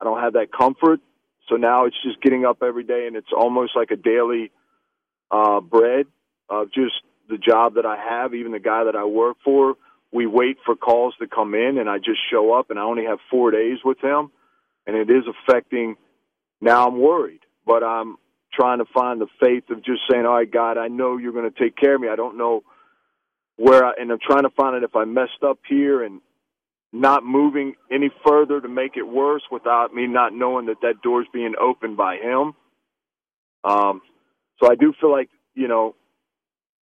[0.00, 1.00] I don't have that comfort.
[1.48, 4.50] So now it's just getting up every day, and it's almost like a daily
[5.30, 6.06] uh, bread
[6.48, 6.94] of just
[7.32, 8.34] the job that I have.
[8.34, 9.74] Even the guy that I work for,
[10.12, 13.06] we wait for calls to come in, and I just show up, and I only
[13.06, 14.30] have four days with him,
[14.86, 15.96] and it is affecting.
[16.60, 18.16] Now I'm worried, but I'm
[18.52, 21.50] trying to find the faith of just saying, "All right, God, I know you're going
[21.50, 22.08] to take care of me.
[22.08, 22.62] I don't know."
[23.56, 26.20] where I, and I'm trying to find out if I messed up here and
[26.92, 31.26] not moving any further to make it worse without me not knowing that that door's
[31.32, 32.54] being opened by him.
[33.64, 34.02] Um,
[34.60, 35.94] so I do feel like you know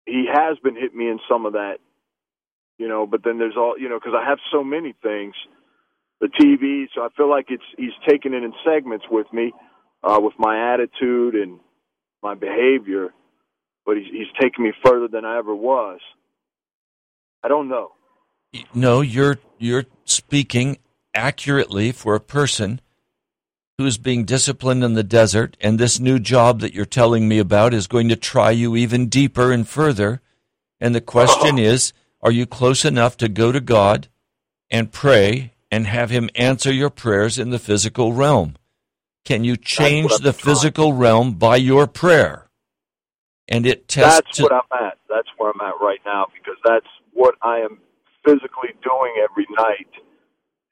[0.06, 1.78] he has been hitting me in some of that,
[2.78, 3.06] you know.
[3.06, 5.34] But then there's all you know because I have so many things,
[6.20, 6.86] the TV.
[6.94, 9.52] So I feel like it's he's taking it in segments with me,
[10.02, 11.60] uh, with my attitude and
[12.22, 13.10] my behavior.
[13.86, 16.00] But he's he's taking me further than I ever was.
[17.42, 17.92] I don't know.
[18.74, 20.78] no you're you're speaking
[21.14, 22.80] accurately for a person
[23.80, 27.74] who's being disciplined in the desert and this new job that you're telling me about
[27.74, 30.20] is going to try you even deeper and further
[30.80, 34.08] and the question is Are you close enough to go to God
[34.70, 38.56] and pray and have Him answer your prayers in the physical realm?
[39.24, 42.48] Can you change the physical realm by your prayer?
[43.46, 44.38] And it tests.
[44.38, 44.98] That's what I'm at.
[45.08, 47.78] That's where I'm at right now because that's what I am
[48.24, 49.88] physically doing every night.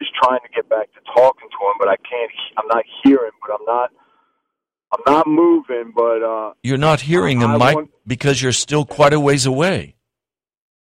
[0.01, 2.31] Is trying to get back to talking to him, but I can't.
[2.57, 3.91] I'm not hearing, but I'm not.
[4.93, 8.85] I'm not moving, but uh you're not hearing Him, I Mike, want- because you're still
[8.85, 9.97] quite a ways away.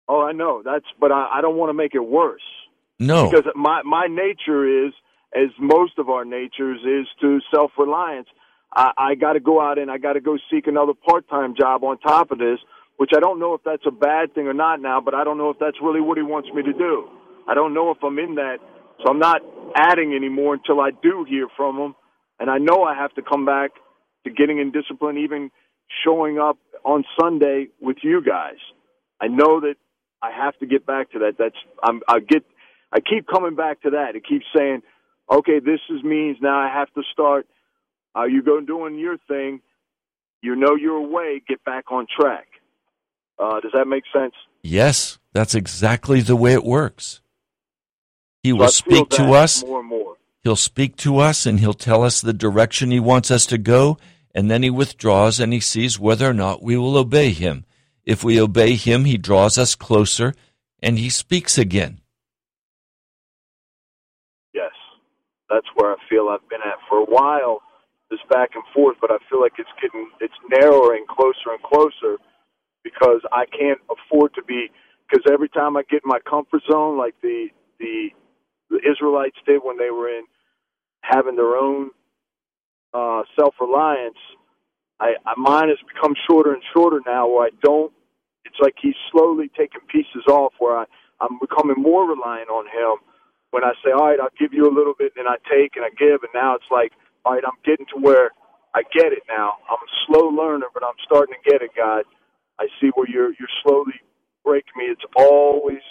[0.08, 0.86] oh, I know that's.
[1.00, 2.42] But I, I don't want to make it worse.
[3.00, 3.30] No.
[3.30, 4.94] because my my nature is
[5.36, 8.28] as most of our natures is to self reliance.
[8.74, 11.56] I, I got to go out and I got to go seek another part time
[11.58, 12.60] job on top of this,
[12.98, 15.38] which I don't know if that's a bad thing or not now, but I don't
[15.38, 17.08] know if that's really what he wants me to do.
[17.48, 18.58] I don't know if I'm in that,
[19.04, 19.42] so I'm not
[19.76, 21.96] adding anymore until I do hear from him,
[22.40, 23.72] and I know I have to come back
[24.26, 25.52] to getting in discipline, even
[26.04, 28.58] showing up on Sunday with you guys.
[29.22, 29.76] I know that
[30.22, 31.34] I have to get back to that.
[31.38, 32.44] That's I'm I get
[32.92, 34.16] I keep coming back to that.
[34.16, 34.82] It keeps saying,
[35.32, 37.48] okay, this is means now I have to start.
[38.16, 39.62] Uh, you go doing your thing.
[40.42, 41.42] You know your way.
[41.48, 42.48] Get back on track.
[43.38, 44.34] Uh, does that make sense?
[44.64, 47.22] Yes, that's exactly the way it works.
[48.46, 49.64] He will speak to us.
[49.64, 50.18] more and more.
[50.44, 53.98] He'll speak to us and he'll tell us the direction he wants us to go,
[54.36, 57.66] and then he withdraws and he sees whether or not we will obey him.
[58.04, 60.36] If we obey him, he draws us closer
[60.80, 62.02] and he speaks again.
[64.54, 64.74] Yes,
[65.50, 67.64] that's where I feel I've been at for a while.
[68.12, 72.18] This back and forth, but I feel like it's getting it's narrowing closer and closer
[72.84, 74.70] because I can't afford to be
[75.10, 77.48] because every time I get in my comfort zone, like the
[77.80, 78.12] the
[78.76, 80.26] the Israelites did when they were in
[81.04, 81.92] having their own
[82.94, 84.18] uh, self reliance,
[85.00, 87.28] I, I mine has become shorter and shorter now.
[87.28, 87.92] Where I don't,
[88.46, 90.54] it's like he's slowly taking pieces off.
[90.60, 90.86] Where I
[91.22, 93.00] I'm becoming more reliant on him
[93.52, 95.76] when I say, all right, I'll give you a little bit, and then I take
[95.78, 96.92] and I give, and now it's like,
[97.26, 98.32] all right, I'm getting to where
[98.76, 99.56] I get it now.
[99.70, 102.04] I'm a slow learner, but I'm starting to get it, God.
[102.60, 104.00] I see where you're you're slowly
[104.44, 104.86] breaking me.
[104.86, 105.84] It's always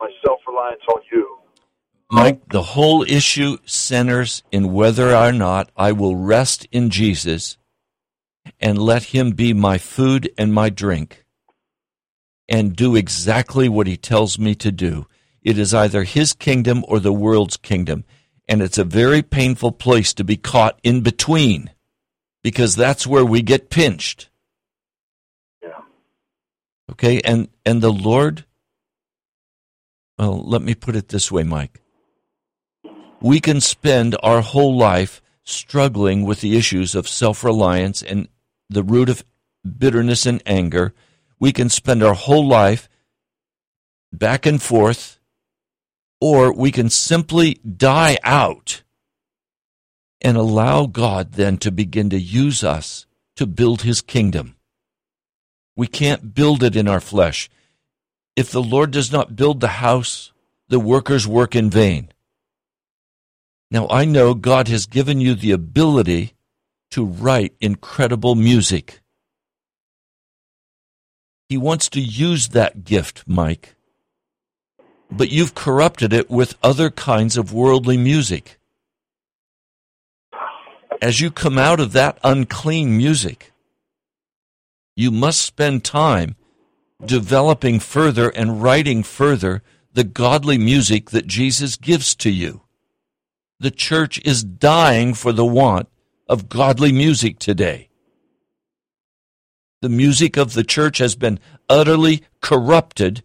[0.00, 1.38] my self reliance on you.
[2.10, 7.58] Mike, the whole issue centers in whether or not I will rest in Jesus
[8.58, 11.24] and let him be my food and my drink
[12.48, 15.06] and do exactly what he tells me to do.
[15.42, 18.04] It is either his kingdom or the world's kingdom.
[18.48, 21.70] And it's a very painful place to be caught in between
[22.42, 24.30] because that's where we get pinched.
[25.62, 25.82] Yeah.
[26.90, 28.46] Okay, and and the Lord
[30.18, 31.80] well, let me put it this way, Mike.
[33.20, 38.28] We can spend our whole life struggling with the issues of self-reliance and
[38.68, 39.24] the root of
[39.78, 40.94] bitterness and anger.
[41.40, 42.88] We can spend our whole life
[44.12, 45.18] back and forth
[46.20, 48.82] or we can simply die out
[50.20, 53.06] and allow God then to begin to use us
[53.36, 54.56] to build his kingdom.
[55.76, 57.48] We can't build it in our flesh.
[58.34, 60.32] If the Lord does not build the house,
[60.68, 62.08] the workers work in vain.
[63.70, 66.34] Now, I know God has given you the ability
[66.90, 69.00] to write incredible music.
[71.48, 73.74] He wants to use that gift, Mike.
[75.10, 78.58] But you've corrupted it with other kinds of worldly music.
[81.00, 83.52] As you come out of that unclean music,
[84.96, 86.36] you must spend time
[87.04, 89.62] developing further and writing further
[89.92, 92.62] the godly music that Jesus gives to you.
[93.60, 95.88] The church is dying for the want
[96.28, 97.88] of godly music today.
[99.82, 103.24] The music of the church has been utterly corrupted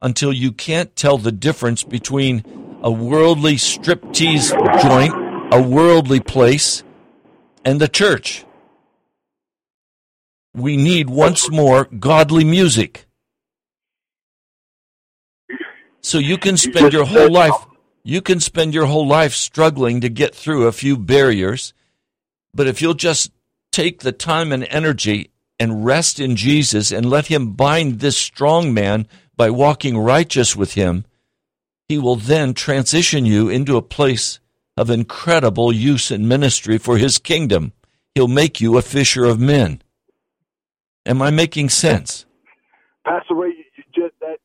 [0.00, 2.42] until you can't tell the difference between
[2.82, 4.50] a worldly striptease
[4.80, 6.82] joint, a worldly place,
[7.62, 8.46] and the church.
[10.54, 13.06] We need once more godly music.
[16.00, 17.52] So you can spend your whole life
[18.06, 21.74] you can spend your whole life struggling to get through a few barriers,
[22.54, 23.32] but if you'll just
[23.72, 28.72] take the time and energy and rest in Jesus and let him bind this strong
[28.72, 31.04] man by walking righteous with him,
[31.88, 34.38] he will then transition you into a place
[34.76, 37.72] of incredible use and ministry for his kingdom.
[38.14, 39.82] He'll make you a fisher of men.
[41.04, 42.24] Am I making sense?
[43.04, 44.38] Pastor Ray, you, you just that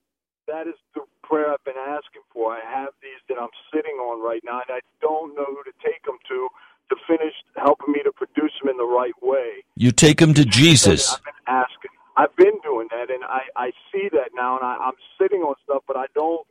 [0.48, 1.02] that is the
[1.32, 2.52] prayer I've been asking for.
[2.52, 5.72] I have these that I'm sitting on right now, and I don't know who to
[5.80, 6.50] take them to
[6.92, 9.64] to finish helping me to produce them in the right way.
[9.78, 11.14] You take them to Jesus.
[11.14, 11.92] I've been asking.
[12.18, 15.56] I've been doing that, and I I see that now, and I, I'm sitting on
[15.64, 16.46] stuff, but I don't.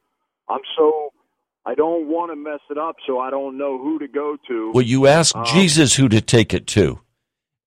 [0.49, 1.13] I'm so.
[1.67, 4.73] I don't want to mess it up, so I don't know who to go to.
[4.73, 7.01] Well, you ask Um, Jesus who to take it to,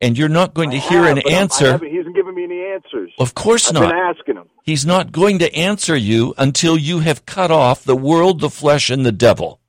[0.03, 1.77] and you're not going to I hear have, an answer.
[1.77, 3.11] he hasn't given me any answers.
[3.17, 3.89] Of course I've not.
[3.89, 4.49] been asking him.
[4.63, 8.89] He's not going to answer you until you have cut off the world, the flesh,
[8.89, 9.61] and the devil.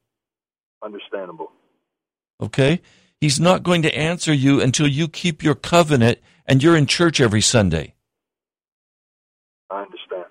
[0.82, 1.53] Understandable.
[2.41, 2.82] Okay?
[3.20, 7.20] He's not going to answer you until you keep your covenant and you're in church
[7.20, 7.95] every Sunday.
[9.70, 10.24] I understand.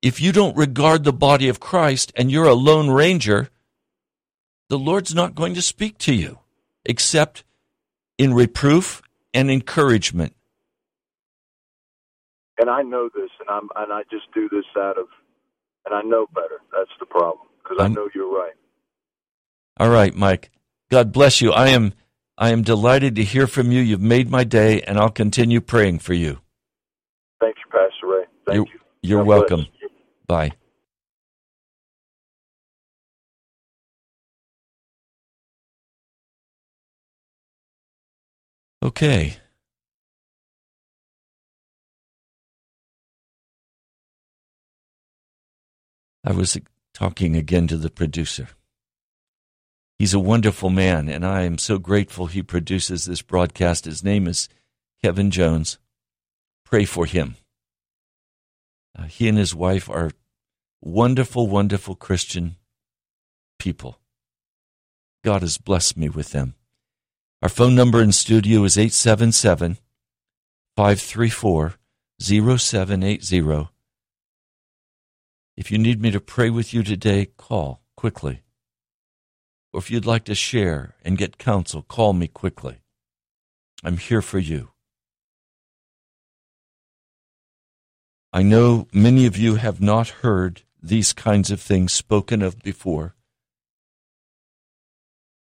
[0.00, 3.50] If you don't regard the body of Christ and you're a lone ranger,
[4.68, 6.38] the Lord's not going to speak to you
[6.84, 7.42] except
[8.16, 9.02] in reproof
[9.34, 10.34] and encouragement.
[12.58, 15.06] And I know this, and I'm and I just do this out of,
[15.86, 16.60] and I know better.
[16.72, 18.52] That's the problem because I know you're right.
[19.78, 20.50] All right, Mike.
[20.90, 21.50] God bless you.
[21.50, 21.94] I am
[22.38, 23.80] I am delighted to hear from you.
[23.80, 26.40] You've made my day and I'll continue praying for you.
[27.40, 28.24] Thank you, Pastor Ray.
[28.46, 28.80] Thank You're- you.
[29.02, 29.38] You're God bless.
[29.50, 29.66] welcome.
[30.26, 30.52] Bye.
[38.84, 39.38] Okay.
[46.22, 46.58] I was
[46.92, 48.48] talking again to the producer.
[49.98, 53.86] He's a wonderful man, and I am so grateful he produces this broadcast.
[53.86, 54.50] His name is
[55.02, 55.78] Kevin Jones.
[56.66, 57.36] Pray for him.
[58.98, 60.10] Uh, he and his wife are
[60.82, 62.56] wonderful, wonderful Christian
[63.58, 63.98] people.
[65.24, 66.54] God has blessed me with them.
[67.44, 69.76] Our phone number in studio is 877
[70.76, 71.74] 534
[72.18, 73.68] 0780.
[75.54, 78.40] If you need me to pray with you today, call quickly.
[79.74, 82.80] Or if you'd like to share and get counsel, call me quickly.
[83.84, 84.70] I'm here for you.
[88.32, 93.16] I know many of you have not heard these kinds of things spoken of before.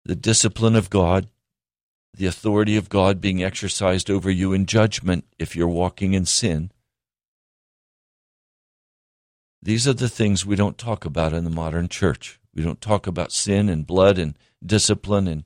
[0.06, 1.28] The discipline of God,
[2.16, 6.70] the authority of God being exercised over you in judgment if you're walking in sin.
[9.60, 12.38] These are the things we don't talk about in the modern church.
[12.54, 15.44] We don't talk about sin and blood and discipline and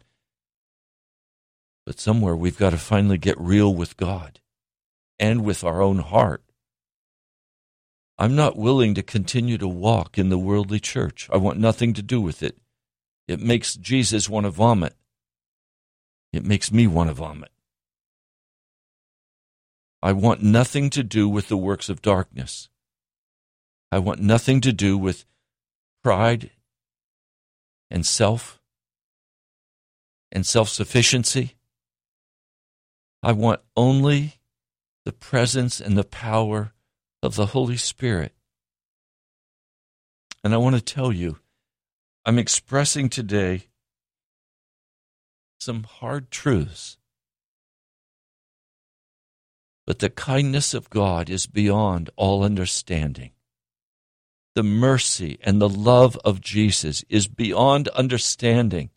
[1.86, 4.40] but somewhere we've got to finally get real with God
[5.18, 6.42] and with our own heart.
[8.18, 11.30] I'm not willing to continue to walk in the worldly church.
[11.32, 12.58] I want nothing to do with it.
[13.26, 14.96] It makes Jesus want to vomit.
[16.32, 17.50] It makes me want to vomit.
[20.02, 22.68] I want nothing to do with the works of darkness.
[23.90, 25.24] I want nothing to do with
[26.04, 26.50] pride
[27.90, 28.60] and self
[30.30, 31.56] and self sufficiency.
[33.22, 34.34] I want only
[35.04, 36.72] the presence and the power
[37.22, 38.32] of the Holy Spirit.
[40.44, 41.38] And I want to tell you,
[42.24, 43.68] I'm expressing today
[45.58, 46.96] some hard truths.
[49.86, 53.32] But the kindness of God is beyond all understanding.
[54.54, 58.90] The mercy and the love of Jesus is beyond understanding.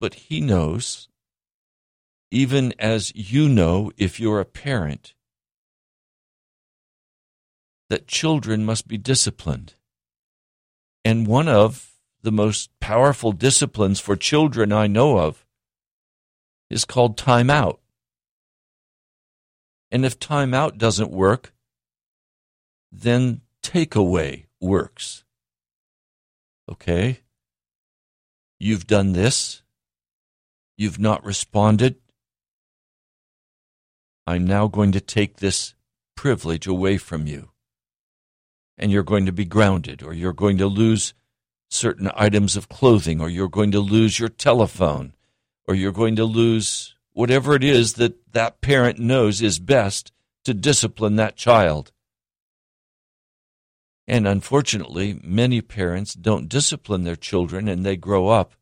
[0.00, 1.08] But He knows,
[2.30, 5.14] even as you know if you're a parent,
[7.88, 9.74] that children must be disciplined.
[11.04, 11.89] And one of
[12.22, 15.44] the most powerful disciplines for children I know of
[16.68, 17.80] is called time out.
[19.90, 21.52] And if time out doesn't work,
[22.92, 25.24] then takeaway works.
[26.70, 27.20] Okay?
[28.58, 29.62] You've done this.
[30.76, 31.96] You've not responded.
[34.26, 35.74] I'm now going to take this
[36.14, 37.50] privilege away from you.
[38.78, 41.14] And you're going to be grounded, or you're going to lose
[41.70, 45.14] certain items of clothing, or you're going to lose your telephone,
[45.66, 50.12] or you're going to lose whatever it is that that parent knows is best
[50.44, 51.92] to discipline that child.
[54.08, 58.54] And unfortunately, many parents don't discipline their children and they grow up.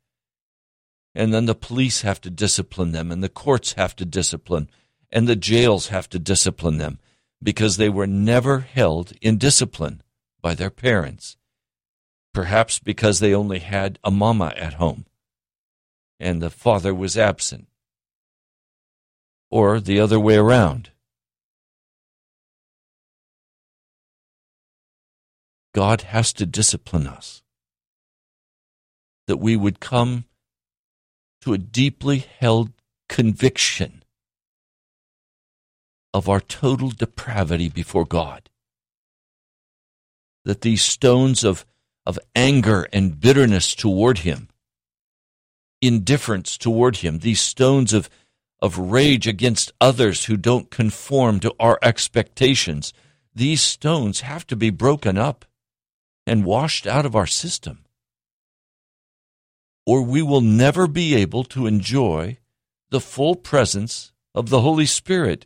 [1.15, 4.69] And then the police have to discipline them, and the courts have to discipline,
[5.11, 6.99] and the jails have to discipline them
[7.43, 10.03] because they were never held in discipline
[10.43, 11.38] by their parents.
[12.33, 15.05] Perhaps because they only had a mama at home
[16.21, 17.69] and the father was absent.
[19.51, 20.91] Or the other way around.
[25.75, 27.43] God has to discipline us.
[29.27, 30.25] That we would come
[31.43, 32.73] to a deeply held
[33.09, 34.03] conviction
[36.13, 38.51] of our total depravity before God.
[40.45, 41.65] That these stones of,
[42.09, 44.49] of anger and bitterness toward Him,
[45.83, 48.09] indifference toward Him, these stones of,
[48.63, 52.95] of rage against others who don't conform to our expectations,
[53.35, 55.45] these stones have to be broken up
[56.27, 57.85] and washed out of our system.
[59.85, 62.39] Or we will never be able to enjoy
[62.89, 65.45] the full presence of the Holy Spirit.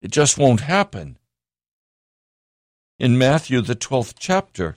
[0.00, 1.18] It just won't happen.
[3.00, 4.76] In Matthew, the 12th chapter,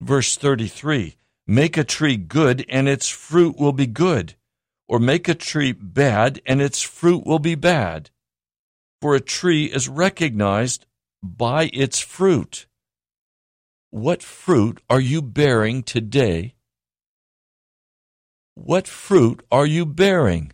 [0.00, 1.14] verse 33,
[1.46, 4.34] make a tree good and its fruit will be good,
[4.88, 8.10] or make a tree bad and its fruit will be bad.
[9.00, 10.86] For a tree is recognized
[11.22, 12.66] by its fruit.
[13.90, 16.56] What fruit are you bearing today?
[18.56, 20.50] What fruit are you bearing?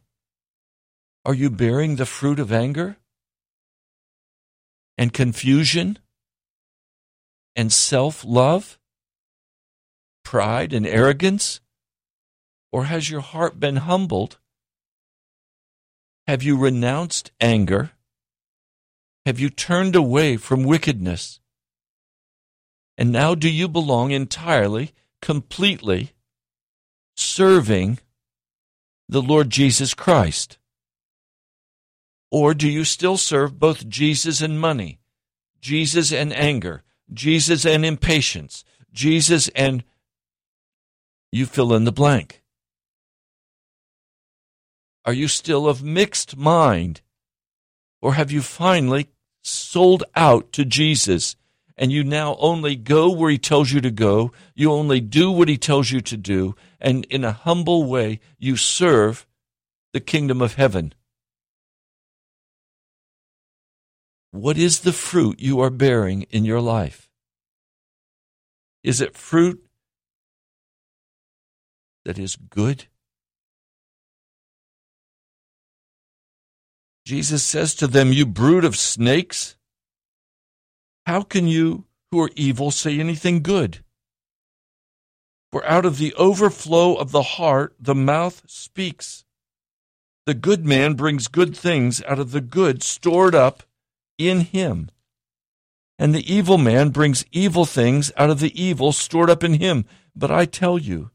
[1.25, 2.99] Are you bearing the fruit of anger
[4.99, 6.01] and confusion
[7.57, 8.79] and self love,
[10.25, 11.61] pride and arrogance?
[12.71, 14.39] Or has your heart been humbled?
[16.27, 17.93] Have you renounced anger?
[19.25, 21.41] Have you turned away from wickedness?
[22.99, 24.93] And now do you belong entirely,
[25.23, 26.13] completely,
[27.17, 27.99] serving
[29.09, 30.59] the Lord Jesus Christ?
[32.31, 34.99] Or do you still serve both Jesus and money,
[35.61, 36.83] Jesus and anger,
[37.13, 39.85] Jesus and impatience, Jesus and
[41.33, 42.43] you fill in the blank?
[45.05, 47.01] Are you still of mixed mind?
[48.03, 49.09] Or have you finally
[49.43, 51.37] sold out to Jesus
[51.77, 54.33] and you now only go where he tells you to go?
[54.55, 58.57] You only do what he tells you to do, and in a humble way, you
[58.57, 59.27] serve
[59.93, 60.95] the kingdom of heaven.
[64.37, 67.09] What is the fruit you are bearing in your life?
[68.85, 69.65] Is it fruit
[72.05, 72.85] that is good?
[77.07, 79.57] Jesus says to them, You brood of snakes,
[81.07, 83.83] how can you who are evil say anything good?
[85.51, 89.25] For out of the overflow of the heart, the mouth speaks.
[90.27, 93.63] The good man brings good things out of the good stored up
[94.19, 94.91] in him.
[95.99, 99.87] And the evil man brings evil things out of the evil stored up in him.
[100.15, 101.11] But I tell you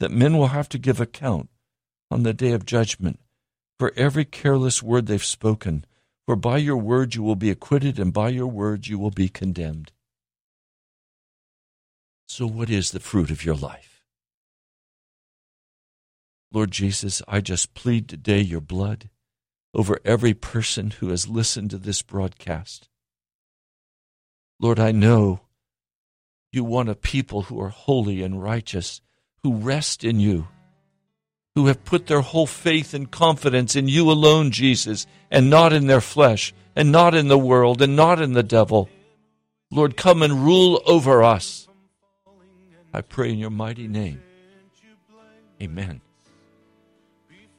[0.00, 1.48] that men will have to give account
[2.10, 3.20] on the day of judgment
[3.78, 5.84] for every careless word they've spoken.
[6.26, 9.28] For by your word you will be acquitted, and by your word you will be
[9.28, 9.90] condemned.
[12.28, 14.04] So, what is the fruit of your life?
[16.52, 19.08] Lord Jesus, I just plead today your blood
[19.74, 22.88] over every person who has listened to this broadcast.
[24.60, 25.40] Lord, I know
[26.52, 29.00] you want a people who are holy and righteous,
[29.42, 30.46] who rest in you,
[31.54, 35.86] who have put their whole faith and confidence in you alone, Jesus, and not in
[35.86, 38.88] their flesh, and not in the world, and not in the devil.
[39.70, 41.66] Lord, come and rule over us.
[42.92, 44.22] I pray in your mighty name.
[45.62, 46.02] Amen.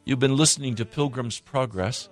[0.05, 2.09] You've been listening to Pilgrim's Progress.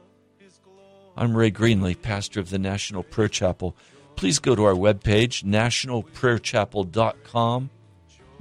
[1.17, 3.75] I'm Ray Greenley, pastor of the National Prayer Chapel.
[4.15, 7.69] Please go to our webpage, nationalprayerchapel.com.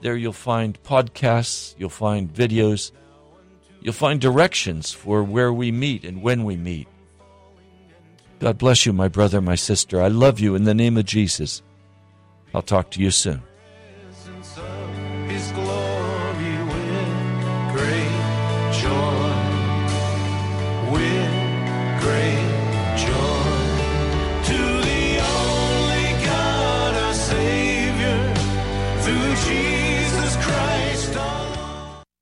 [0.02, 2.92] There you'll find podcasts, you'll find videos,
[3.80, 6.86] you'll find directions for where we meet and when we meet.
[8.38, 10.00] God bless you, my brother, my sister.
[10.00, 11.60] I love you in the name of Jesus.
[12.54, 13.42] I'll talk to you soon.